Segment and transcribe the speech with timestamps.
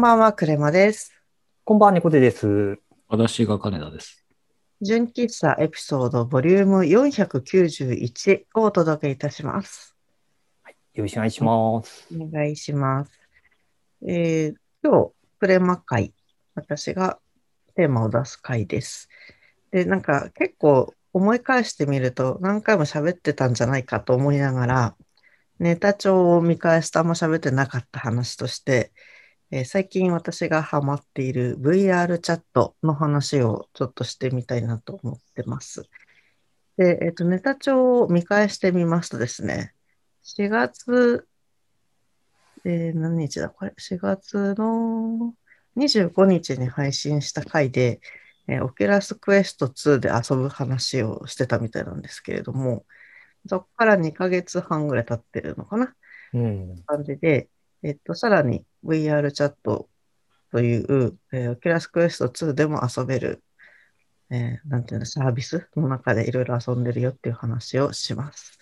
[0.00, 1.12] こんばんは、クレマです。
[1.62, 2.78] こんばんは、猫背です。
[3.06, 4.24] 私が金田です。
[4.80, 9.94] 純喫茶エピソードボリューム491をお届けいたします。
[10.94, 12.06] よろしくお願いします。
[12.18, 13.12] お願いします。
[14.08, 16.14] えー今日、クレマ会、
[16.54, 17.18] 私が
[17.74, 19.10] テーマを出す回です。
[19.70, 24.96] で、なんか結構思い返してみると何回も喋ってたんじゃないかと思いながら、
[25.58, 28.92] ネタ帳を見返すとあんま喋ってなかった話として、
[29.52, 35.88] えー最近私がハマっている VR チャットの話をちょっとしてみたいなと思ってます。
[36.76, 39.74] で、えっと、ネタ帳を見返してみますとですね、
[40.22, 41.26] 4月、
[42.64, 45.34] えー何日だこれ、4月の
[45.76, 48.00] 25日に配信した回で、
[48.46, 52.84] えー、 Oculus Quest 2で遊ぶ話をしてたみたいなんですけれども、
[53.46, 55.94] そこから2ヶ月半ぐらい経ってるのかな？
[56.34, 56.82] うん。
[56.86, 57.48] 感じで、
[57.82, 59.88] えっと、さらに VR チャット
[60.52, 63.42] という、えー、Oculus Quest 2でも遊べる、
[64.30, 68.58] えーなんていうの、サービスの中でいろいろ遊んでるよっていう話をします。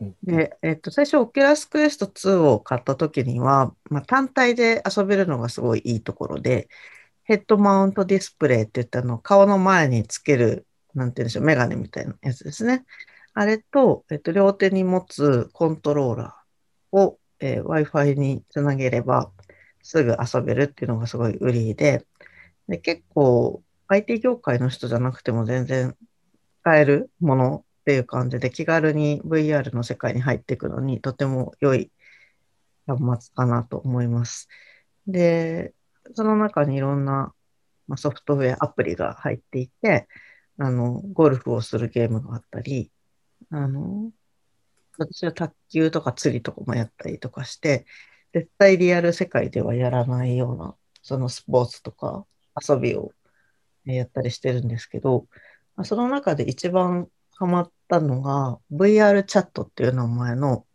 [0.00, 6.68] うんで、えっと、最初 Oculus Quest 2を買った時には、まあ、単体で遊べるのがすごいいいところで、
[7.24, 12.84] ヘッドマウントディスプレイって言ったの、顔の前につける、なんていうんでしょう、メガネみたいなやつですね。
[13.34, 19.30] あれと、えっと、両手に持つコントローラーを、えー Wi-Fi につなげれば
[19.82, 22.04] すぐ遊べるっていうのがすごい売りで、
[22.68, 25.96] で結構 IT 業界の人じゃなくても全然
[26.62, 31.92] 使えるものっていう感じで気軽に VR の世界に入っていくのにとても良い
[32.86, 34.48] 端末かなと思います。
[35.06, 35.72] で、
[36.14, 37.32] その中にいろんな、
[37.96, 40.08] ソフトウェアアプリが入っていて、
[40.58, 42.90] あの、ゴルフをするゲームがあったり、
[43.50, 44.10] あの、
[44.98, 47.86] 私は卓球とか釣りとかもやったりとかして、
[48.32, 52.26] 絶対リアル世界ではやらないような、そのスポーツとか
[52.68, 53.12] 遊びを
[53.86, 55.26] えーやったりしてるんですけど、
[55.76, 60.66] まあその中で一番ハマったのが VR チャットっていう名前の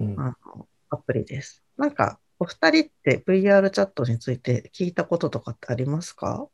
[0.00, 1.62] うんあのアプリです。
[1.76, 6.48] なんか、お二人って VR チャットについて聞いたこととかってありますか？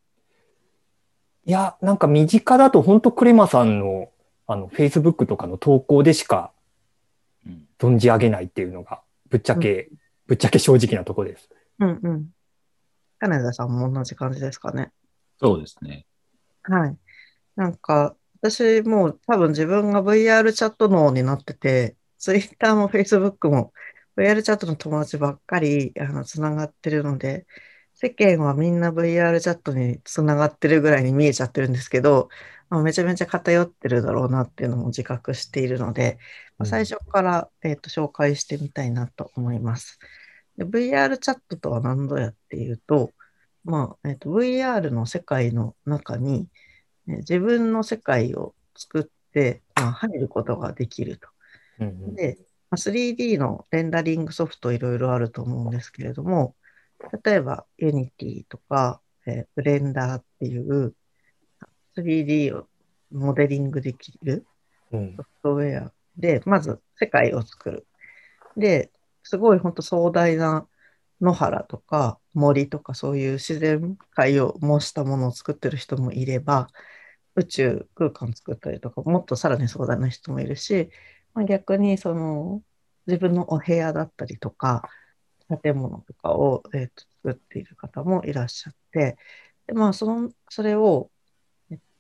[1.45, 4.11] いや、なんか身近だと本当クレマさんの
[4.47, 6.52] あの Facebook とかの投稿でしかうん、
[7.82, 9.91] 存じ上げないっていうのが、ぶっちゃけ、
[10.26, 11.48] ぶっちゃけ正直なとこです。
[11.81, 12.28] うんうん。
[13.19, 14.93] 金田さんも同じ感じですかね。
[15.41, 16.06] そうですね。
[16.62, 16.97] はい。
[17.56, 23.72] なんか、私もう多分自分が VR チャット脳になってて、Twitter も Facebook も
[24.16, 27.47] VR チャットの友達ばっかりあのつながってるので、
[27.94, 32.28] 世間はみんな VR チャットにつながってるぐらいに見えちゃってるんですけど、
[32.69, 36.19] まあめちゃめちゃ偏ってるだろうなっていうのも自覚しているので、
[36.52, 39.99] まあ最初から、えーと紹介してみたいなと思います。
[40.56, 43.12] で VR チャットとは何ぞやっていうと、
[43.65, 46.49] まあえーと VR の世界の中に、
[47.09, 51.28] えー自分の世界を作って、まあ、入ることができると。
[51.81, 52.39] うんうんで、
[52.71, 56.55] まあ 3D のレンダリングソフトいろいろあると思うんですけれども、
[57.25, 60.95] 例えば Unity とか、えー、Blender っていう
[61.97, 62.69] 3D を
[63.11, 64.47] モデリングできる
[64.93, 67.87] うんソフトウェアで、まず世界を作る。
[68.56, 68.91] で、
[69.23, 70.67] すごい本当壮大な
[71.21, 76.69] 野原とか森とかそういう自然界を模したものを作ってる人もいれば、
[77.37, 80.91] 宇宙空間を作ったりとか、もっとさらに壮大な人もいるし、
[81.34, 82.62] まあ、逆にその
[83.06, 84.89] 自分のお部屋だったりとか、
[85.62, 89.17] 建物とかを、えーと作っている方もいらっしゃって、
[89.67, 91.11] でまあ、その、それを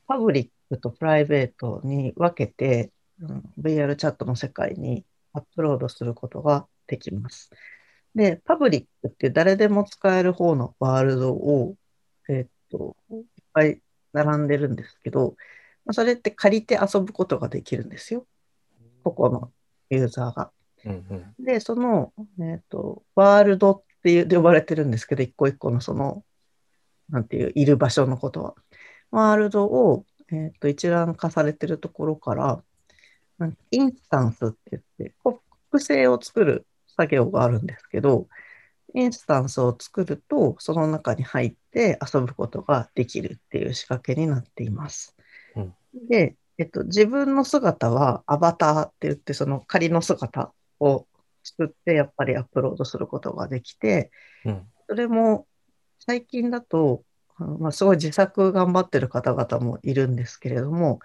[0.08, 7.50] パブリックとプライベートに分けて、うん VR チャットの世界にアップロードすることができます。
[8.14, 11.74] で、パブリックって誰でも使える方のワールドを、
[12.28, 13.80] えーっと、いっぱい
[14.12, 15.36] 並んでるんですけど、
[15.84, 18.26] まあそれって借りて遊ぶことができるんですよ。
[19.02, 19.52] 個々の
[19.90, 20.52] ユーザーが。
[20.84, 26.24] うんうんで、その、えっと、ワールドっていう呼ばれてるんですけど、一個一個のその、
[27.08, 28.54] なんていう、いる場所のことは。
[29.10, 32.62] ワールドを、えっと、一覧化されてるところから、
[33.70, 35.40] インスタンスって言って、こ
[35.70, 36.66] 複製を作る
[36.96, 38.28] 作業があるんですけど、
[38.94, 45.16] インスタンスを作ると、その中に入って遊ぶことができるっていう仕掛けになっています。
[45.56, 45.74] うん
[46.08, 51.06] で、えっと、自分の姿はアバターって言って、その仮の姿を
[51.42, 54.10] 作って、やっぱりアップロードすることができて、
[54.44, 55.46] うんそれも
[56.00, 57.02] 最近だと、
[57.38, 60.98] まあ、すごい自作頑張ってる方々もいるんですけれども、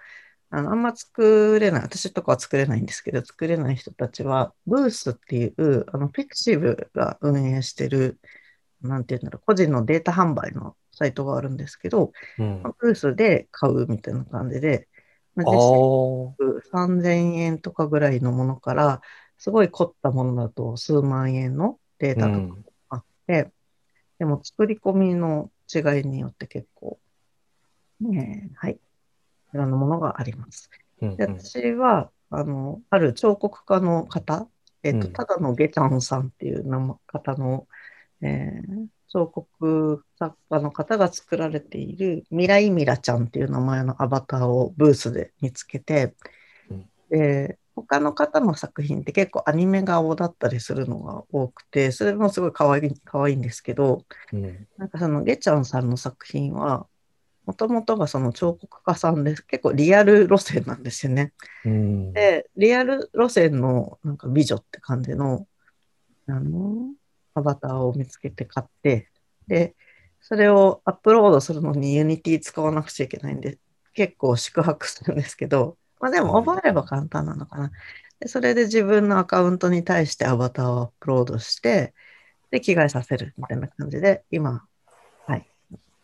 [0.50, 8.18] あのあんま作れない、私とかは作れないんですけど、作れない人たちは、ブースっていう、あの、ピクシブが運営してる、
[8.82, 12.62] なんていうんだろう、個人のデータ販売のサイトがあるんですけど、うん。
[12.62, 14.88] あブースで買うみたいな感じで、
[15.34, 16.60] まああ実際ー。
[16.70, 19.00] 3000円とかぐらいのものから、
[19.38, 22.64] すごい凝ったものだと数万円のデータとかうん。
[22.90, 23.52] あって、
[24.18, 27.00] でも作り込みの違いによって結構、
[28.00, 28.80] ねえ、はい、
[29.54, 30.70] いろんなものがあります。
[31.00, 31.38] でうんうん。
[31.38, 34.48] 私は、あの、ある彫刻家の方、
[34.82, 35.12] えっと、うん。
[35.12, 37.66] ただのゲチャンさんっていう名前方の、
[38.22, 46.14] えー彫刻作家の方が作られているミライミラちゃんっていう名前のアバターをブースで見つけて、
[46.70, 46.90] うん。
[47.10, 54.68] で他の方の作品って結構アニメ顔だったりするのが多くて、それもすごい可愛い、可愛いんですけど、うん。
[54.76, 56.88] なんかそのゲチャンさんの作品は、
[57.48, 61.32] もともとがその彫刻家さんで結構リアル路線なんですよね。
[61.64, 65.46] うんで、リアル路線のなんか美女って感じの、
[66.26, 66.92] あの、
[67.32, 69.08] アバターを見つけて買って、
[69.46, 69.74] で、
[70.20, 73.58] それをアップロードするのに Unity 使わなくちゃいけないんで、
[73.94, 77.72] 結構四苦八苦するんですけど、まあでも覚えれば簡単なのかな。
[78.20, 81.94] で、それで自分のアカウントに対してアバターをアップロードして、
[82.50, 84.67] で、着替えさせるみたいな感じで、今、はい。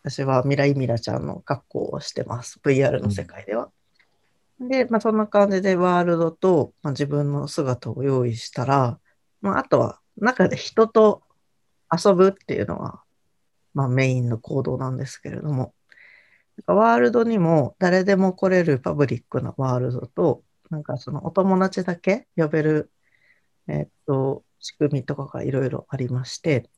[0.04, 2.60] 私はミライミラちゃんの格好をしてます。
[2.62, 3.70] VR の世界では。
[4.60, 8.98] で、まあ、そんな感じでワールドと、まあ、自分の姿を用意したら、
[9.40, 11.22] まあ、あとは中で人と
[11.90, 13.02] 遊ぶっていうのは、
[13.72, 15.72] まあ、メインの行動なんですけれども、
[16.66, 22.90] ワールドにも誰でも来れるパブリックなワールドと、なんかそのお友達だけ呼べる、
[23.68, 26.68] えっと、仕組みとかがいろいろありまして、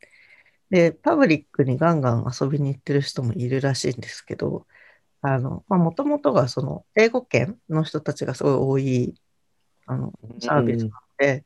[0.71, 4.67] で、パブリックにガンガン遊びに行ってる人もいるらしいんですけど、
[5.23, 9.15] あの、まあ、もともとがその、英語圏の人たちがすごい多い、
[9.87, 11.45] あの、サービスなので、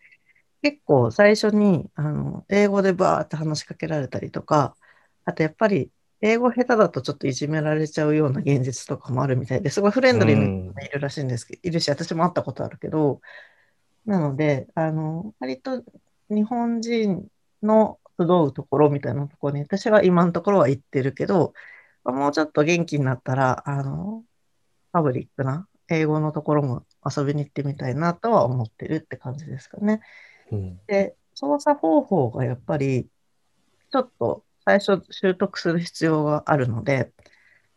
[0.62, 4.76] 結構最初に、あの、英語でバーって話しかけられたりとか、
[5.24, 5.90] あとやっぱり、
[6.22, 13.20] 英語下手だとちょっといじめられちゃうような現実とかもあるみたいですごいフレンドリーな人がいるらしいんですけど、いるし、私も会ったことあるけど、
[14.04, 15.82] なので、あの、割と
[16.28, 17.26] 日本人
[17.62, 21.54] の集うところみたいなところに、私は今のところは行ってるけど、
[22.04, 24.24] もうちょっと元気になったら、あの、
[24.92, 30.00] パブリックな英語のところも遊びに行ってみたいなとは思ってるって感じですかね。
[30.52, 33.08] うんで、操作方法がやっぱり、
[33.92, 37.12] ちょっと最初習得する必要があるので、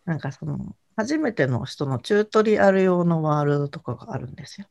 [0.06, 4.68] なんかその、初めての人のチュートリアル用のワールドとかがあるんですよ。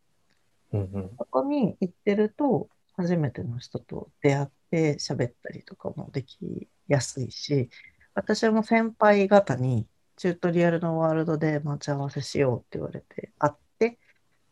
[0.72, 7.70] うんうんそこに行ってると、初めての人と出会って喋ったりとかもできやすいし、
[8.14, 9.86] 私も先輩方に
[10.16, 13.98] チュートリアルのワールドで待ち合わせしようって言われて会って、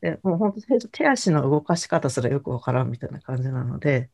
[0.01, 4.11] でもう本当手足の動かし方すらよくわからんみたいな感じなので、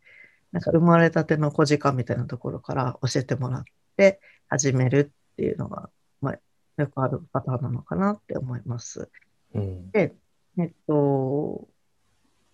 [0.52, 3.64] なんか生まれたての小鹿みたいなところから教えてもらっ
[3.96, 5.90] て始めるっていうのが、
[6.20, 6.38] まあ、
[6.82, 9.11] よくあるパターンなのかなって思います。
[9.55, 10.14] うんで、
[10.58, 11.69] えっと、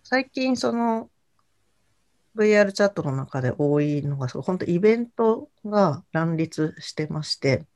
[0.02, 1.10] 最近その
[2.36, 7.66] VR チャットの中で多いのが、そう本当イベントが乱立してまして、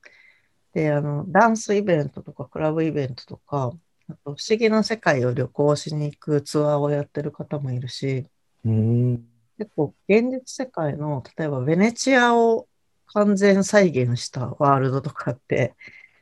[0.73, 3.73] で、あの、ダンスイベントとかクラブイベントとか、
[4.09, 8.27] あと不思議な世界を旅行しに行くツアーをやってる方もいるし、
[8.65, 9.25] うん。
[9.59, 12.69] 結構現実世界の、例えばベネチアを
[13.07, 15.75] 完全再現したワールドとかって、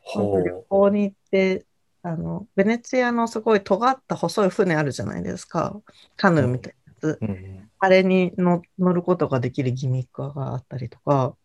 [0.02, 1.66] 本当旅ほ行に行って、
[2.02, 5.80] あの、ベネツィアのすごい尖った細い船あるじゃないですか。
[6.16, 7.18] カヌーみたいつ。
[7.20, 7.26] う。
[7.26, 11.36] うんあれに乗乗ることができるギミックがあったりとか、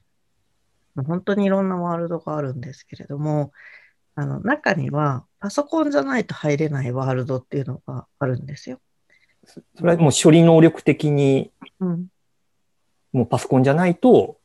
[0.95, 3.51] 本当にいろんなワールドがあるんですけれども、
[4.15, 8.79] あの、中にはパソコンじゃないと入れないワールドっていうのがあるんですよ。
[9.45, 11.51] それはもう処理能力的に、
[11.81, 12.07] うん。
[13.11, 14.37] もうパソコンじゃないと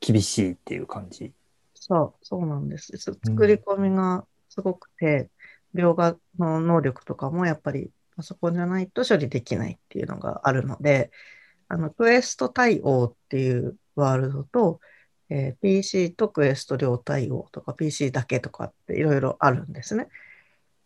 [0.00, 1.32] 厳しいっていう感じ。
[1.74, 2.92] そう、そうなんです。
[2.98, 5.30] つ作り込みがすごくて、
[5.74, 11.10] 描画の能力とかもやっぱりパソコンじゃないと処理できないっていうのがあるので、
[11.68, 14.80] あの、クエスト対応っていうワールドと、
[15.30, 20.08] えー PC とクエスト両対応とか PC だけとかっていろいろあるんですね。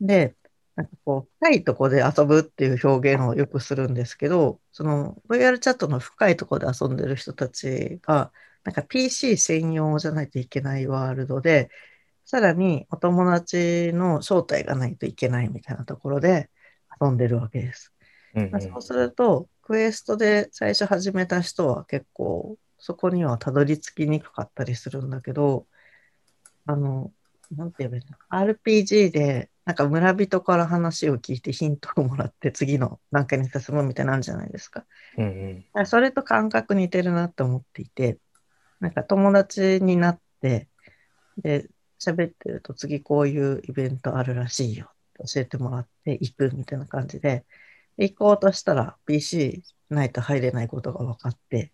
[0.00, 0.36] で、
[0.76, 8.32] なんかこう、深いとこで遊ぶっていう表現をよくするんですけど、その VR チャットの深いとこで遊んでる人たちが、
[8.64, 11.70] なんか PC 専用じゃないといけないワールドで、
[12.24, 16.50] さらにお友達の招待がないといけないみたいなところで
[17.00, 17.92] 遊んでるわけです。
[18.34, 25.66] うんまあそうすると、クエストで最初始めた人は結構そこにはたどり着きにくかったりするんだけど、
[26.66, 27.12] あの、
[27.50, 34.84] なんて言えばいいの ?RPG でなんか村人から話を聞いてヒントをもらって次の段階に進むみたいなのあるじゃないですか。
[35.18, 38.18] うんうんそれと感覚似てるなって思っていて、
[38.80, 40.68] なんか友達になって、
[41.38, 47.44] で、喋ってると次こういうイベントあるらしいよ教えてもらって行くみたいな感じで、
[47.96, 51.72] で行こうとしたら PC ないと入れないことが分かって、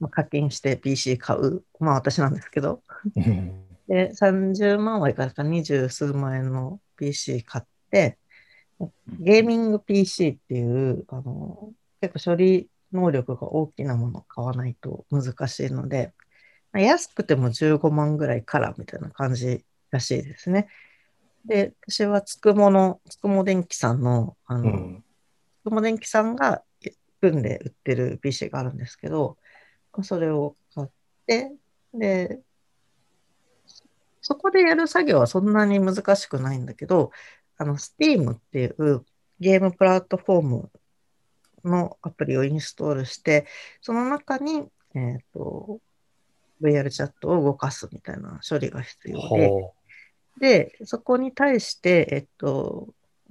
[0.00, 1.64] まあ、課金して PC 買う。
[1.78, 2.82] まあ私なんですけど。
[3.16, 8.18] うんで、30万はいかないか20数万円の PC 買って、
[9.20, 16.12] ゲーミング PC っていう、あの、結構処理能力が大きなものを買わないと難しいので、
[16.72, 20.68] まあ安くても15万ぐらいからみたいな感じらしいですね。
[21.44, 25.04] で、私はつくもの、つくも電機さんの、あの、うん。
[25.62, 26.62] つくも電機さんが
[27.20, 29.38] 組んで売ってる PC があるんですけど、
[30.02, 30.88] それを買っ
[31.26, 31.52] て、
[31.94, 32.40] で、
[34.20, 37.10] そこでやる作業はそんなに難しくないんだけど、
[37.58, 39.04] あの、Steam っていう
[39.40, 40.70] ゲームプラットフォーム
[41.64, 43.46] のアプリをインストールして、
[43.80, 45.80] その中に、えっと、
[46.60, 49.74] VR チャットを動かすみたいな処理が必要で、ほ
[50.38, 52.88] で、そこに対して、えっと、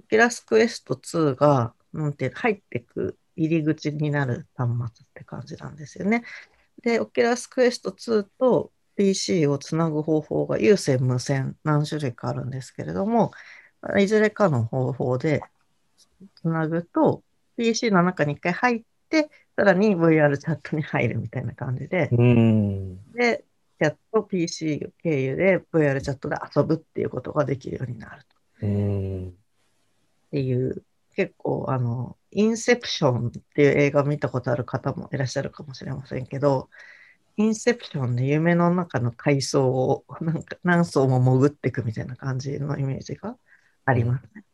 [0.10, 6.24] Oculus Quest 2が、なんて入ってく入り口になる端末って感じなんですよね。
[6.84, 13.32] で、Oculus Quest 2と PC をつなぐ方法が有線、無線、何種類かあるんですけれども、
[13.98, 15.42] いずれかの方法で
[16.36, 17.24] つなぐと、
[17.58, 22.10] PC の中に一回入って、さらに VR チャットに入るみたいな感じで。
[23.14, 23.44] で、
[23.82, 28.26] やっと PC 経由で VR チャットで遊ぶっていうことができるようになる
[28.62, 29.30] うん。
[29.30, 29.32] っ
[30.30, 30.84] ていう、
[31.16, 36.70] 結構、あの、インセプションっていう映画を見たことある方もいらっしゃるかもしれませんけど、
[37.38, 43.36] インセプションで夢の中の階層をなんか何層も潜っていくみたいな感じのイメージが
[43.86, 44.46] ありますね。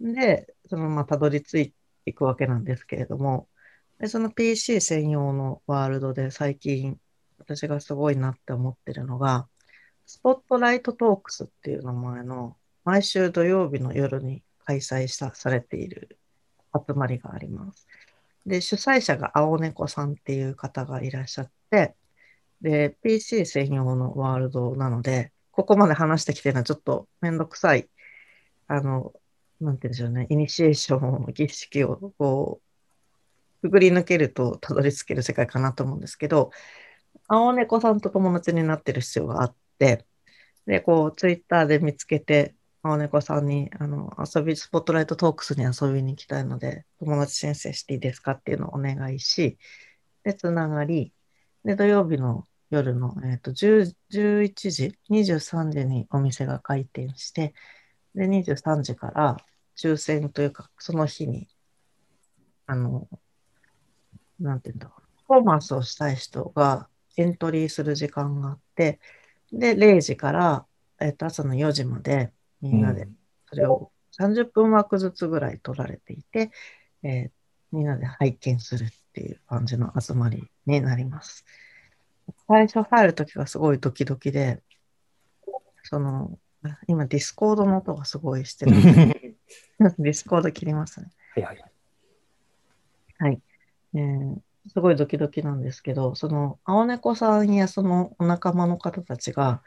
[0.00, 0.14] うん。
[0.14, 1.74] で、そのままたどり着いて
[2.06, 3.48] いくわけなんですけれども、
[3.98, 7.00] でその PC 専用のワールドで最近
[7.38, 9.48] 私がすごいなって思ってるのが、
[10.06, 16.18] スポットライトトークスっていう名前の毎週土曜日の夜に開催したされている
[16.74, 17.86] 集まりがあります。
[18.46, 21.94] で、主催者が青猫さんっていう方がいらっしゃって、
[22.62, 27.88] で、PC 専用のワールドなので、ここまで話してきてるのはちょっとめんどくさい、
[28.68, 29.12] あの、
[29.60, 32.60] なんて言うんでしょうね、イニシエーションの、儀式をこ
[33.62, 36.50] う、くぐり抜けるとたどり着ける世界かなと思うんですけど、
[37.28, 40.06] 青猫さんと友達になってる必要があって、
[40.66, 49.58] で、こう、ツイッターで見つけて、青猫さんに、あの、遊び、スポットライトトークスに遊びに行きたいので、友達申請していいですかっていうのをお願いし、
[50.24, 51.12] で、つながり、
[51.64, 57.54] で、土曜日の夜の、えっと、10 11時、23時にお店が開店して、
[58.14, 59.36] で、23時から
[59.76, 61.48] 抽選というか、その日に、
[62.66, 63.08] あの、
[64.40, 69.00] なんていうんだろう、パフォーマンスをしたい人がエントリーする時間があって、
[69.52, 70.66] で、0時から、
[71.00, 73.08] えっと、朝の4時まで、みんなで、
[73.48, 76.50] それを30分枠ずつぐらい取られていて、
[77.02, 77.30] えー
[77.72, 81.44] みんなで拝見するっていう感じの集まりになります。
[82.48, 84.62] 最初入るときがすごいドキドキで、
[85.82, 88.72] その、あ今 Discord の音がすごいしてる。
[89.98, 91.10] Discord 切りますね。
[91.34, 91.72] はいはいはい。
[93.18, 93.42] はい。
[93.94, 94.36] えー
[94.68, 99.62] すごいドキドキなんですけど、その、青猫さんやそのお仲間の方たちが、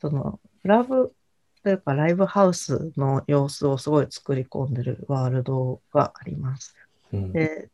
[0.00, 1.14] その、ラブ
[1.62, 6.74] というかライブハウスの様子をすごい作り込んでるワールドがあります。
[7.12, 7.70] うんで、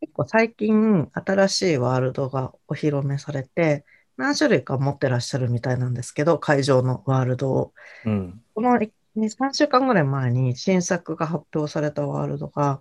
[0.00, 3.84] 結構最近新しいワールドがお披露目されて、
[4.16, 7.74] 何種類か持ってらっしゃるみたいなんですけど、会場のワールドを。
[8.06, 8.42] うん。
[8.54, 8.90] この2、
[9.28, 12.80] 3週間ぐらい前に新作が発表されたワールドが、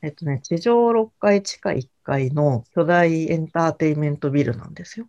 [0.00, 5.08] えっとね、地上6階、地下1階の巨大エンターテインメントビルなんですよ。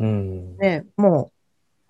[0.00, 0.56] うん。
[0.56, 1.30] で、も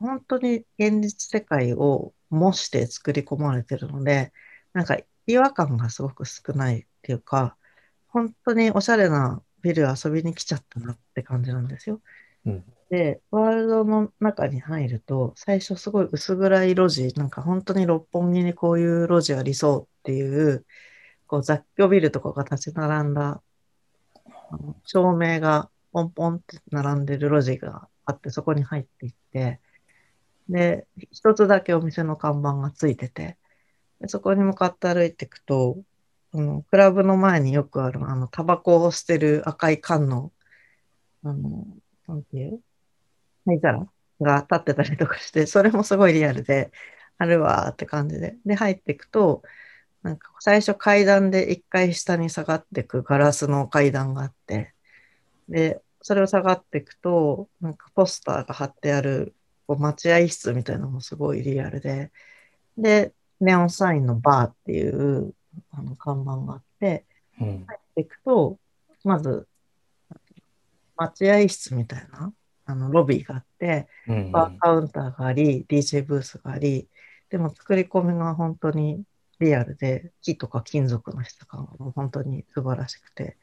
[0.01, 4.33] う本当に現実世界を模して作り込まれてるので、
[4.75, 7.57] なんか違和感がすごく少ないっていうか、
[8.09, 12.03] 本当におしゃれなビル遊びに来ちゃったなって感じなんですよ。
[12.47, 20.67] うんで、ワールドの中に入ると、最初すごい薄暗い路地、なんか本当に六本木にこういう路地ありそうっていう、
[21.27, 23.43] こう雑居ビルとかが立ち並んだ、
[24.85, 29.61] 照明がポンポンって並んでる路地があって、そこに入っていって、
[30.49, 33.39] で、一つだけお店の看板がついてて、
[34.01, 35.79] でそこに向かって歩いていくと、
[36.35, 40.33] あのクラブの前によくある、あの、タバコを捨てる赤い缶の、
[41.25, 41.67] あの、
[42.09, 42.61] なんていう
[43.47, 43.87] 灰皿
[44.21, 46.73] が立ってたりとかして、それもすごいリアルで、
[47.19, 48.37] あるわーって感じで。
[48.45, 49.43] で、入っていくと、
[50.03, 54.75] なんか最初階段で一回下に下がっていくガラスの階段があって、
[55.49, 59.35] で、それを下がっていくと、なんかポスターが貼ってある
[59.67, 62.11] こう待合室みたいなのもすごいリアルで、
[62.77, 65.35] で、ネオンサインのバーっていう
[65.71, 67.05] あの看板があって、
[67.41, 67.65] うん。
[67.67, 68.59] 入っていくと、
[69.05, 69.47] まず、
[70.97, 72.33] 待合室みたいな、
[72.67, 74.33] あの、ロビーがあって、うん。
[74.33, 76.89] バーカウンターがあり、DJ ブースがあり、
[77.31, 79.03] でも作り込みが本当に
[79.43, 83.37] リアルで、木とか金属の質感がもう本当に素晴らしくて、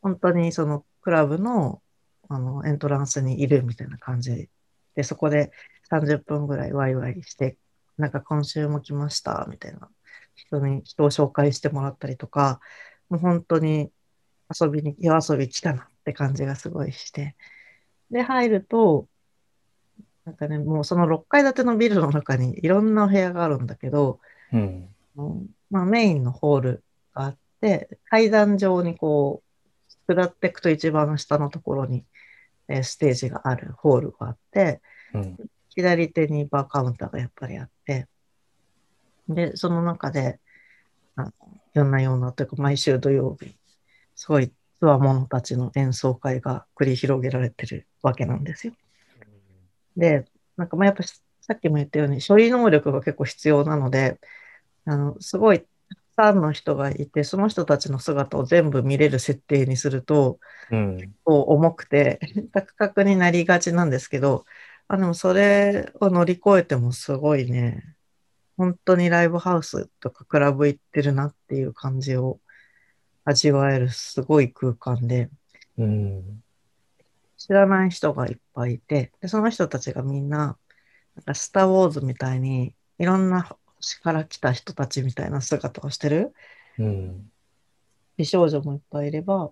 [0.00, 1.80] 本当にそのクラブの
[2.28, 4.48] あのエントランスにいるみたいな感じ
[4.94, 5.52] で、そこで
[5.90, 7.56] 30分ぐらいワイワイして、
[7.98, 9.88] なんか今週も来ましたみたいな
[10.34, 12.60] 人に、人を紹介してもらったりとか、
[13.08, 13.90] もう本当に
[14.60, 17.36] 遊びに、夜遊び来たなって感じがすごいして。
[18.10, 19.08] で、入ると、
[20.24, 24.20] なんかね、もうその6階建てのビルの中にいろんなお部屋があるんだけど、
[24.52, 24.88] うん。
[25.16, 29.42] うんまあ、メインのホールがあって、階段上にこ
[30.08, 32.04] う、下っていくと一番下のところに、
[32.68, 34.80] えーステージがあるホールがあって、
[35.14, 35.36] うん。
[35.74, 38.06] 左手にバーカウンターがやっぱりあって、
[39.28, 40.38] で、その中で、
[41.16, 41.32] あの
[41.74, 43.56] 夜な夜なというか毎週土曜日、
[44.14, 48.74] すごいつわものたちの演奏会が繰り広げられてるわけなんですよ。
[49.96, 50.26] で、
[50.56, 54.18] なんかまあやっぱさっきも言ったように処理能力が結構必要なので、
[54.84, 55.68] あの、すごいたく
[56.16, 60.38] さんの人がいて、その人たちの姿を全部見れる設定にすると、
[60.70, 61.14] うん。
[61.24, 62.20] こう重くて、
[62.52, 64.44] カクカクになりがちなんですけど、
[64.88, 67.96] あ、でもそれを乗り越えてもすごいね、
[68.56, 72.40] 本当にライブハウスとかクラブ行ってるなっていう感じを
[73.24, 75.30] 味わえるすごい空間で、
[75.78, 76.42] うん。
[77.36, 80.58] 知らない人がいっぱいいて、でその人たちがみんな、
[81.16, 86.32] なんかスター・ウォーズみたいに、いろんな星から来た人たちみたいな姿をしてる？
[86.78, 87.30] うん。
[88.16, 89.50] 美少女もいっぱいいれば、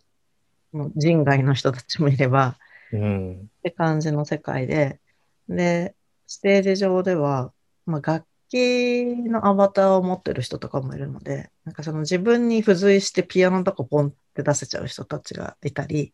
[0.73, 2.57] もう人外の人たちもいれば、
[2.93, 3.35] うん。
[3.43, 5.01] って感じの世界で、
[5.49, 5.95] で、
[6.27, 7.53] ステージ上では、
[7.87, 16.12] まあ、楽器のアバターを持ってる人とかもいるので、なんかその自分に付随してピアノとかポンって出せちゃう人たちがいたり、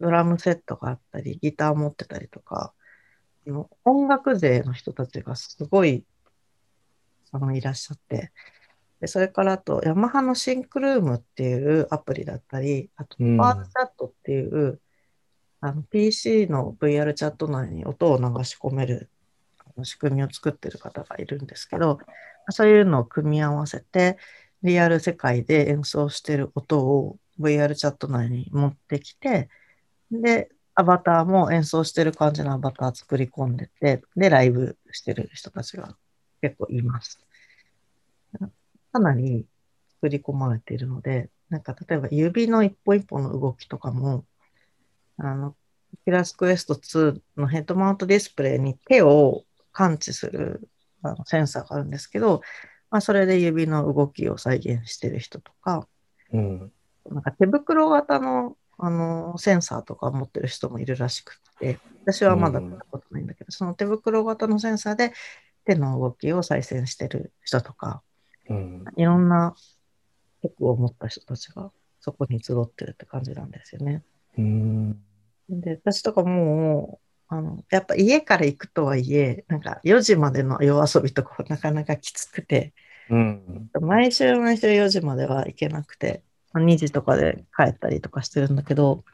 [0.00, 2.72] ドラムセットがあったり、ギター持ってたりとか、
[3.84, 6.04] 音楽勢の人たちがすごい
[7.32, 8.32] あのいらっしゃって、
[9.00, 13.36] でそれからあと、ヤマハのシンクルームっていうアプリだったり、あと、うん。
[13.36, 14.80] パーチャットっていう、
[15.60, 19.10] あの PC の VR チャット内に音を流し込める
[19.58, 21.98] あの仕組みを作ってる方がいるんですけど、
[22.50, 24.16] そういうのを組み合わせて、
[24.62, 29.48] リアル世界で演奏してる音を VR チャット内に持ってきて、
[30.10, 35.96] で、アバターも演奏してる感じのアバター作り込んでて、で、ライブしてる人たちが
[36.48, 37.20] 結構います。
[38.92, 39.46] かなり
[39.96, 44.24] 作り込まれているので、なんか例えば指の一本一本の動きとかも、
[45.18, 50.68] あの、 Oculus Quest 2のヘッドマウントディスプレイに手を感知する
[51.02, 52.42] あのセンサーがあるんですけど、
[52.90, 55.86] まあ、それで指の動きを再現してる人とか、
[56.32, 56.72] うん。
[57.10, 65.12] なんか手袋型の、あのセンサーとか持ってる人もいるらしくって、私はまだ見たことないんだけど、その手袋型のセンサーで
[65.66, 68.02] 手の動きを再生してる人とか、
[68.48, 68.84] うん。
[68.96, 69.54] いろんな
[70.42, 74.04] テクを持った人たちがそこに集ってるって感じなんですよね。
[74.38, 74.92] うん。
[75.48, 82.72] で、私とかもう、あの、やっぱ家から行くとはいえ、なんか4時までの夜遊びとかはなかなかきつくて、
[83.10, 83.70] うん。
[83.80, 89.04] 毎週毎週4時までは行けなくて、まあ2時とかで帰ったりとかしてるんだけど、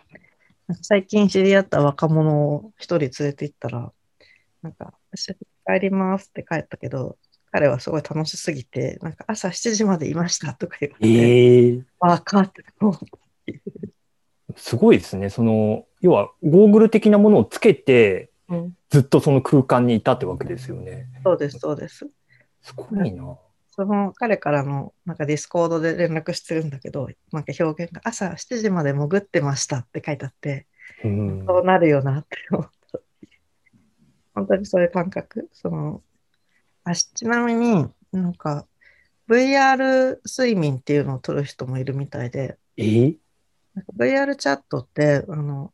[0.82, 3.92] 最近知り合った若者を一人連れて行ったら、
[4.62, 5.34] なんか、私
[5.66, 7.16] 帰りますって帰ったけど、
[7.50, 12.94] 彼はすごい楽しすぎて、なんか朝7時までいましたとか言われて、ええわかって思う
[14.56, 15.30] すごいですね。
[15.30, 21.06] その、要は、ゴーグル的なものをつけて、うんずっとその空間にいたってわけですよね。
[21.24, 22.06] そうです、そうです。
[22.60, 23.38] すごいな。
[23.70, 30.66] その彼からのなんか Discord で連絡してるんだけど、なんか表現が朝7時まで潜ってましたって書いてあって、
[31.04, 31.46] うん。
[31.46, 32.70] そうなるよなって思った。
[34.34, 35.48] 本当にそういう感覚。
[35.52, 36.02] その
[36.84, 38.66] あしちなみになんか
[39.28, 43.14] VR 睡眠っていうのを取る人もいるみたいで、え？
[43.74, 45.72] なんか VR チャットってあの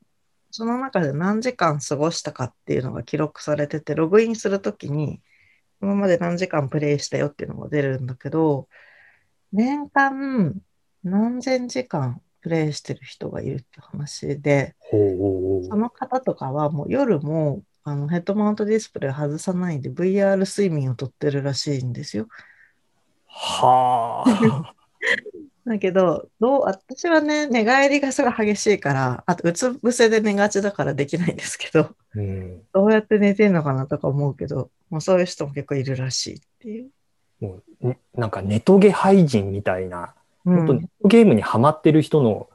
[0.50, 5.20] その中で何時間過ごしたかっていうのが記録されてて、ログインするときに
[5.80, 8.68] 今まで何時間プレイしたよっていうのが出るんだけど、
[9.52, 10.54] 年間
[11.04, 14.76] 何千時間プレイしてる人がいるって話で。
[14.90, 14.96] そ
[15.76, 22.28] の方とかはもう夜もあのヘッドマウントディスプレイ外さないで VR 睡眠をとってるらしいんですよ。
[23.26, 24.74] はあ。
[25.68, 32.62] だけど、どう、私はね、寝返りがすごい激しいから、あと、うつ伏せで寝がちだからできないんですけど、うん。
[32.72, 36.90] どうやって寝てんのかなとか思うけど、もうそういう人も結構いるらしいっていう。
[37.40, 42.48] もう、ねなんかネトゲ廃人みたいな、うん本当ネットゲームにハマってる人の、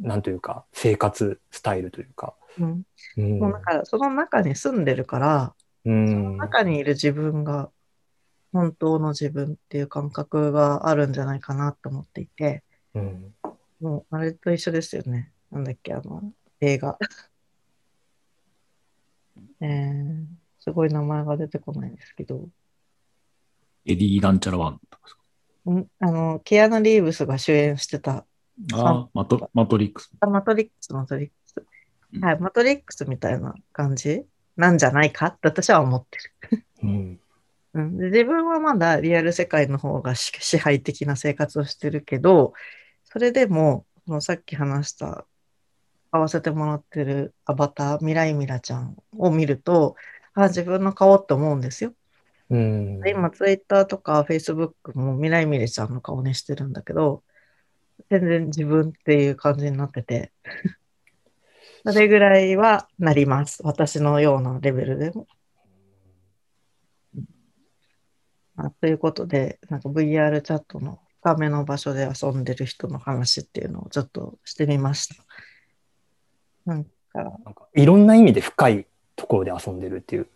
[0.00, 2.34] なんというか、生活スタイルというか。
[2.58, 2.82] うん
[3.16, 3.38] うん。
[3.40, 6.36] もうなんか、その中に住んでるから、うん。
[6.38, 7.70] 中にいる自分が
[8.52, 12.62] 本当の自分っていう感覚があるんじゃないかなと思っていて、
[12.94, 13.34] うん。
[13.80, 15.32] もうあれと一緒ですよね。
[15.50, 16.98] なんだっけ、あの、映画。
[19.60, 20.24] えー、
[20.60, 22.48] すごい名前が出てこないんですけど、
[23.84, 25.22] レディ・プレイヤーワンとかですか？
[25.72, 25.86] ん？
[25.98, 28.26] あの、ケアヌ・リーブスが主演してた、
[28.72, 30.10] ああ、マトマトリックス。
[30.20, 31.34] あマトリックス、マトリック
[32.20, 34.24] はい、マトリックスみたいな感じ？
[34.56, 35.26] なんじゃないか？
[35.26, 36.18] って私は思って
[36.50, 36.64] る。
[36.82, 37.20] うん。
[37.74, 42.54] うん、で自分はまだリアル世界の方が支支配的な生活をしてるけど、
[43.04, 45.26] それでも、そのさっき話した、
[46.10, 49.94] 買わせてもらってるアバター、ミライミラちゃんを見ると、
[50.32, 51.92] あ、自分の顔って思うんですよ。
[52.48, 53.00] うん。
[53.06, 57.22] 今、ツイッターとかフェイスブックもミライミラちゃんの顔にしてるんだけど、
[58.10, 60.32] 全然自分っていう感じになってて、
[61.84, 63.62] それぐらいはなります。
[63.64, 65.26] 私のようなレベルでも。
[68.56, 75.24] あということで、なんか VR チャットの深めの場所で遊んでる人の話っていうのをちょっとしてみました。
[76.66, 80.28] なんか、なんかいろんな意味で深いところで遊んでるっていう。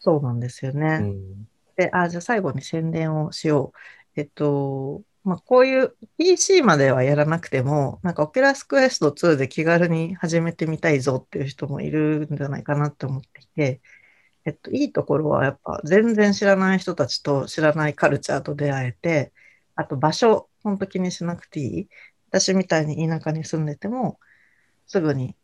[0.00, 0.98] そうなんですよね。
[1.00, 1.48] うん。
[1.76, 4.20] で、あ、じゃあ最後に宣伝をしよう。
[4.20, 13.80] えっと、まあ、こういう PC まではやらなくても、なんか Oculus Quest 2で気軽に始めてみたいぞっていう人もいるんじゃないかなって思っていて、
[14.44, 19.32] えっと、いいところはやっぱ全然知らない人たちと知らないカルチャーと出会えて、
[19.76, 21.88] あと場所、本当気にしなくていい。
[22.30, 24.18] 私みたいに田舎に住んでても、
[24.88, 25.36] すぐに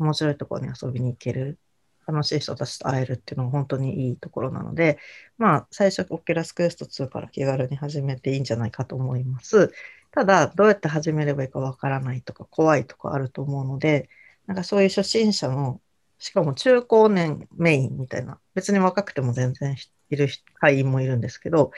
[0.00, 1.60] 面白いところに遊びに行ける。
[2.06, 4.98] 楽しい人たちと会えるっていうのは本当にいいところなので、
[5.38, 9.72] まあ、最初、Oculus Quest 2から気軽に始めていいんじゃないかと思います。
[10.10, 14.08] ただ、どうやって始めればいいかわからないとか、怖いとかあると思うので、
[14.46, 15.80] なんかそういう初心者の、
[16.18, 19.76] しかも中高年メインみたいな、別に若くても全然
[20.10, 21.72] いる会員もいるんですけど、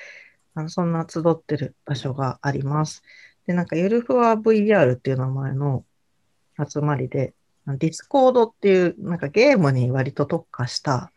[0.54, 3.02] あのそんな集ってる場所があります。
[3.46, 5.84] で、なんかゆるふわ VR っていう名前の
[6.68, 7.34] 集まりで、
[7.66, 11.12] Discord っていう、なんかゲームに割と特化した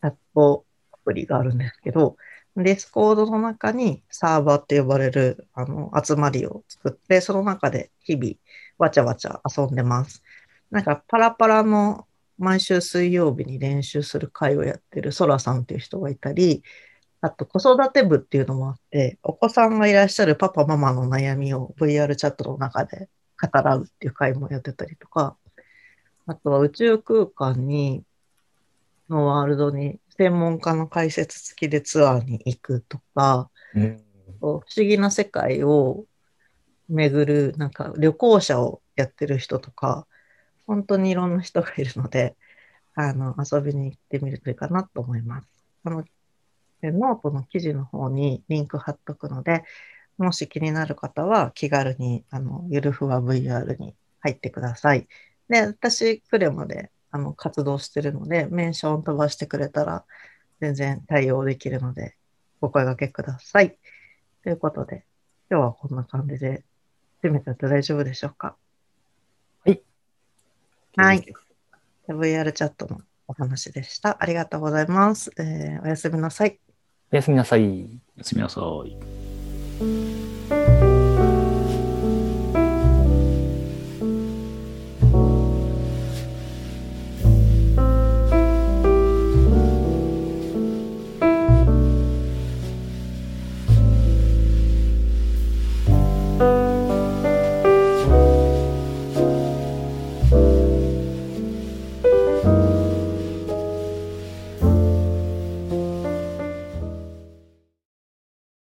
[0.00, 2.16] チャットアプリがあるんですけど、
[2.56, 8.32] Discord の中にサーバーって呼ばれるあの集まりを作って、その中で日々
[8.78, 10.22] わちゃわちゃ遊んでます。
[10.70, 12.06] なんかパラパラの
[12.38, 16.62] 毎週水曜日に練習する会をやってるソラさんっていう人がいたり、
[17.20, 23.08] あと子育て部っていうのもあって、お子さんがいらっしゃるパパママの悩みを VR チャットの中で
[23.40, 25.36] 語らうっていう会もやってたりとか、
[26.26, 28.04] あとは宇宙空間に、
[29.08, 34.02] のワールドに専門家の解説付きでツアーに行くとか、うん。
[34.40, 36.04] 不思議な世界を
[36.88, 40.06] 巡る、なんか旅行者をやってる人とか、
[40.66, 42.36] 本当にいろんな人がいるので、
[42.94, 45.48] あの、遊びに行ってみるといいかなと思います。
[45.84, 46.04] あの、
[46.80, 49.64] でノートの記事の方にリンク貼っとくので、
[50.18, 55.06] もし気になる方は気軽に、あの、ゆるふわ VR に入ってください。
[55.48, 60.04] で、私、クレマで、あの、活動してるので、メンション飛ばしてくれたら、
[60.60, 62.16] 全然対応できるので、
[62.60, 63.78] お声掛けください。
[64.42, 65.04] ということで、
[65.50, 66.64] 今日はこんな感じで、
[67.22, 68.56] 締めてて大丈夫でしょうか？
[70.96, 71.24] はい。
[72.08, 74.22] VR チャットのお話でした。
[74.22, 75.32] ありがとうございます。
[75.38, 76.60] えーおやすみなさい。
[77.12, 77.62] おやすみなさい。
[77.64, 80.25] おやすみなさい。